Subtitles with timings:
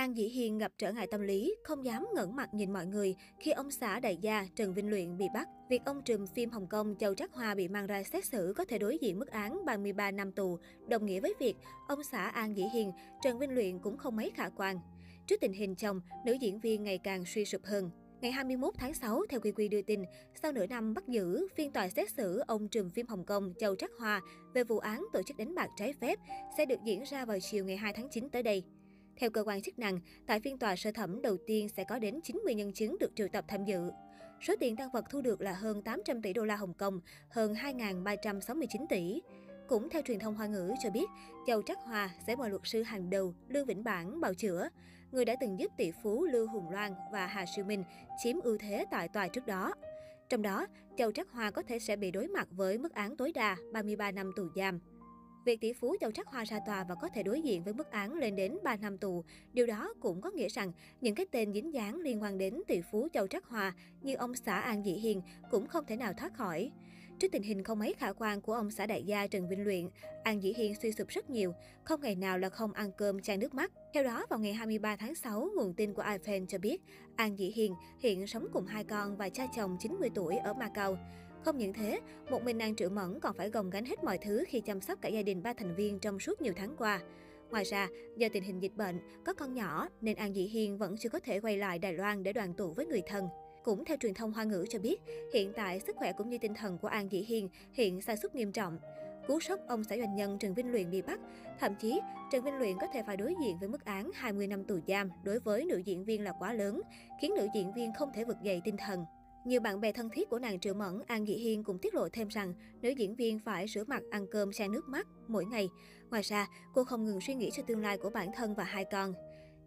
[0.00, 3.16] An Dĩ Hiên gặp trở ngại tâm lý, không dám ngẩng mặt nhìn mọi người
[3.40, 5.48] khi ông xã đại gia Trần Vinh Luyện bị bắt.
[5.70, 8.64] Việc ông trùm phim Hồng Kông Châu Trác Hoa bị mang ra xét xử có
[8.64, 10.58] thể đối diện mức án 33 năm tù,
[10.88, 11.54] đồng nghĩa với việc
[11.88, 12.92] ông xã An Dĩ Hiên,
[13.22, 14.80] Trần Vinh Luyện cũng không mấy khả quan.
[15.26, 17.90] Trước tình hình chồng, nữ diễn viên ngày càng suy sụp hơn.
[18.20, 20.02] Ngày 21 tháng 6, theo quy quy đưa tin,
[20.42, 23.76] sau nửa năm bắt giữ, phiên tòa xét xử ông trùm phim Hồng Kông Châu
[23.76, 24.20] Trác Hoa
[24.54, 26.18] về vụ án tổ chức đánh bạc trái phép
[26.58, 28.64] sẽ được diễn ra vào chiều ngày 2 tháng 9 tới đây.
[29.20, 32.20] Theo cơ quan chức năng, tại phiên tòa sơ thẩm đầu tiên sẽ có đến
[32.20, 33.90] 90 nhân chứng được triệu tập tham dự.
[34.40, 37.54] Số tiền tăng vật thu được là hơn 800 tỷ đô la Hồng Kông, hơn
[37.54, 39.22] 2.369 tỷ.
[39.68, 41.06] Cũng theo truyền thông Hoa ngữ cho biết,
[41.46, 44.68] Châu Trắc Hòa sẽ mời luật sư hàng đầu Lương Vĩnh Bản bào chữa,
[45.12, 47.84] người đã từng giúp tỷ phú Lưu Hùng Loan và Hà Siêu Minh
[48.22, 49.74] chiếm ưu thế tại tòa trước đó.
[50.28, 50.66] Trong đó,
[50.98, 54.10] Châu Trắc Hòa có thể sẽ bị đối mặt với mức án tối đa 33
[54.10, 54.80] năm tù giam.
[55.44, 57.90] Việc tỷ phú Châu Trắc Hoa ra tòa và có thể đối diện với mức
[57.90, 61.52] án lên đến 3 năm tù, điều đó cũng có nghĩa rằng những cái tên
[61.52, 64.92] dính dáng liên quan đến tỷ phú Châu Trắc Hoa như ông xã An dị
[64.92, 66.70] Hiền cũng không thể nào thoát khỏi.
[67.18, 69.88] Trước tình hình không mấy khả quan của ông xã đại gia Trần Vinh Luyện,
[70.22, 71.52] An Dĩ Hiên suy sụp rất nhiều,
[71.84, 73.72] không ngày nào là không ăn cơm chan nước mắt.
[73.94, 76.82] Theo đó, vào ngày 23 tháng 6, nguồn tin của iFan cho biết,
[77.16, 80.98] An Dĩ Hiền hiện sống cùng hai con và cha chồng 90 tuổi ở Macau.
[81.44, 84.44] Không những thế, một mình nàng Triệu Mẫn còn phải gồng gánh hết mọi thứ
[84.48, 87.00] khi chăm sóc cả gia đình ba thành viên trong suốt nhiều tháng qua.
[87.50, 90.96] Ngoài ra, do tình hình dịch bệnh, có con nhỏ nên An Dĩ Hiên vẫn
[90.98, 93.28] chưa có thể quay lại Đài Loan để đoàn tụ với người thân.
[93.64, 94.96] Cũng theo truyền thông Hoa ngữ cho biết,
[95.34, 98.34] hiện tại sức khỏe cũng như tinh thần của An Dĩ Hiên hiện sa sút
[98.34, 98.78] nghiêm trọng.
[99.26, 101.20] Cú sốc ông xã doanh nhân Trần Vinh Luyện bị bắt,
[101.60, 102.00] thậm chí
[102.32, 105.10] Trần Vinh Luyện có thể phải đối diện với mức án 20 năm tù giam
[105.22, 106.82] đối với nữ diễn viên là quá lớn,
[107.20, 109.04] khiến nữ diễn viên không thể vực dậy tinh thần.
[109.44, 112.08] Nhiều bạn bè thân thiết của nàng Triệu Mẫn, An dị Hiên cũng tiết lộ
[112.08, 115.68] thêm rằng nữ diễn viên phải rửa mặt, ăn cơm, xe nước mắt mỗi ngày.
[116.10, 118.84] Ngoài ra, cô không ngừng suy nghĩ cho tương lai của bản thân và hai
[118.92, 119.14] con.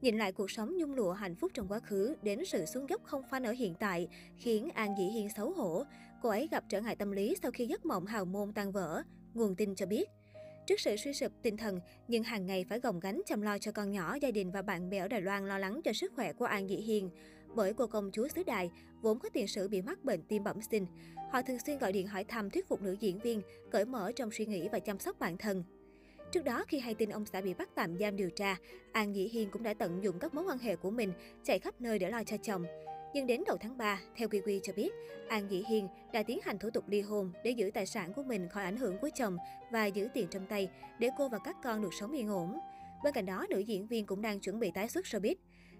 [0.01, 3.01] Nhìn lại cuộc sống nhung lụa hạnh phúc trong quá khứ đến sự xuống dốc
[3.03, 4.07] không phanh ở hiện tại
[4.37, 5.83] khiến An Dĩ Hiên xấu hổ.
[6.21, 9.03] Cô ấy gặp trở ngại tâm lý sau khi giấc mộng hào môn tan vỡ.
[9.33, 10.09] Nguồn tin cho biết.
[10.67, 13.71] Trước sự suy sụp tinh thần, nhưng hàng ngày phải gồng gánh chăm lo cho
[13.71, 16.33] con nhỏ, gia đình và bạn bè ở Đài Loan lo lắng cho sức khỏe
[16.33, 17.09] của An Dĩ Hiền.
[17.55, 20.61] Bởi cô công chúa xứ Đài vốn có tiền sử bị mắc bệnh tim bẩm
[20.71, 20.85] sinh.
[21.31, 23.41] Họ thường xuyên gọi điện hỏi thăm thuyết phục nữ diễn viên,
[23.71, 25.63] cởi mở trong suy nghĩ và chăm sóc bản thân.
[26.31, 28.57] Trước đó, khi hay tin ông xã bị bắt tạm giam điều tra,
[28.91, 31.13] An Dĩ Hiên cũng đã tận dụng các mối quan hệ của mình,
[31.43, 32.65] chạy khắp nơi để lo cho chồng.
[33.13, 34.89] Nhưng đến đầu tháng 3, theo QQ cho biết,
[35.27, 38.23] An Dĩ Hiên đã tiến hành thủ tục ly hôn để giữ tài sản của
[38.23, 39.37] mình khỏi ảnh hưởng của chồng
[39.71, 40.69] và giữ tiền trong tay
[40.99, 42.59] để cô và các con được sống yên ổn.
[43.03, 45.35] Bên cạnh đó, nữ diễn viên cũng đang chuẩn bị tái xuất showbiz.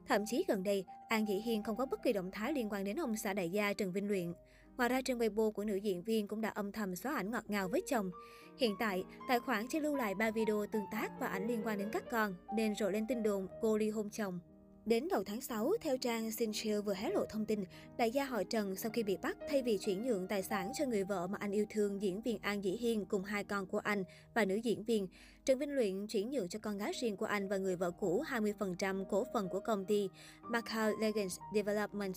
[0.08, 2.84] Thậm chí gần đây, An Dĩ Hiên không có bất kỳ động thái liên quan
[2.84, 4.34] đến ông xã đại gia Trần Vinh Luyện.
[4.78, 7.44] Ngoài ra, trên Weibo của nữ diễn viên cũng đã âm thầm xóa ảnh ngọt
[7.48, 8.12] ngào với chồng.
[8.58, 11.78] Hiện tại, tài khoản chỉ lưu lại 3 video tương tác và ảnh liên quan
[11.78, 14.40] đến các con, nên rộ lên tin đồn cô ly hôn chồng.
[14.86, 17.64] Đến đầu tháng 6, theo trang Sinchill vừa hé lộ thông tin,
[17.98, 20.86] đại gia họ Trần sau khi bị bắt thay vì chuyển nhượng tài sản cho
[20.86, 23.78] người vợ mà anh yêu thương diễn viên An Dĩ Hiên cùng hai con của
[23.78, 25.08] anh và nữ diễn viên,
[25.46, 28.24] Trần Vinh Luyện chuyển nhượng cho con gái riêng của anh và người vợ cũ
[28.30, 30.10] 20% cổ phần của công ty
[30.42, 32.16] Macau Legends Development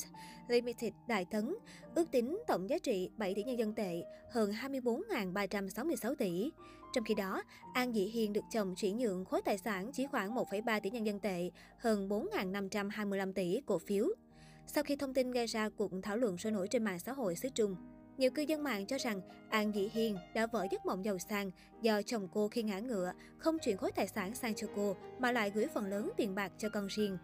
[0.49, 1.55] Limited Đại Tấn,
[1.95, 6.51] ước tính tổng giá trị 7 tỷ nhân dân tệ, hơn 24.366 tỷ.
[6.97, 7.43] Trong khi đó,
[7.73, 11.07] An Dĩ Hiên được chồng chuyển nhượng khối tài sản chỉ khoảng 1,3 tỷ nhân
[11.07, 14.07] dân tệ, hơn 4.525 tỷ cổ phiếu.
[14.67, 17.37] Sau khi thông tin gây ra cuộc thảo luận sôi nổi trên mạng xã hội
[17.37, 17.77] xứ Trung,
[18.19, 19.21] nhiều cư dân mạng cho rằng
[19.51, 21.51] An Dĩ Hiên đã vỡ giấc mộng giàu sang
[21.83, 25.33] do chồng cô khi ngã ngựa không chuyển khối tài sản sang cho cô mà
[25.33, 27.19] lại gửi phần lớn tiền bạc cho con riêng.